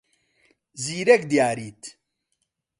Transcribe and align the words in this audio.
زیرەک 0.83 1.21
دیاریت. 1.31 1.81